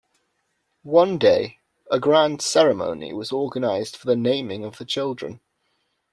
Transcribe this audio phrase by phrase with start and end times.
[0.81, 1.59] One day,
[1.91, 5.41] a grand ceremony was organized for the naming of the children.